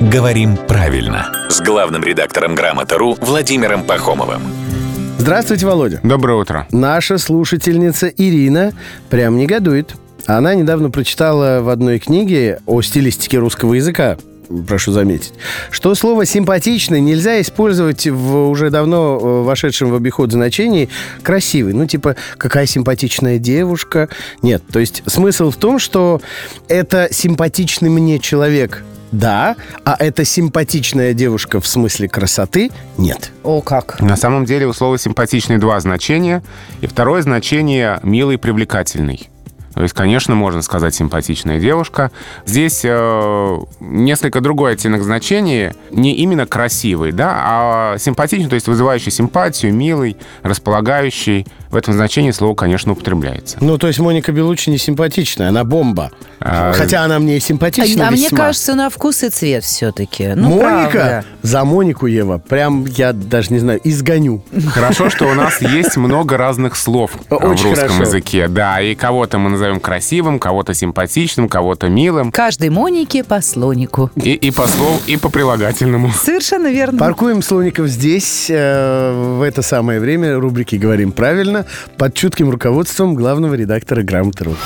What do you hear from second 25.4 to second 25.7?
в